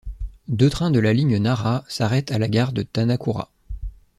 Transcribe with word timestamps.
Deux 0.47 0.71
trains 0.71 0.89
de 0.89 0.97
la 0.97 1.13
ligne 1.13 1.37
Nara 1.37 1.83
s'arrêtent 1.87 2.31
à 2.31 2.39
la 2.39 2.47
gare 2.47 2.71
de 2.73 2.81
Tanakura. 2.81 3.51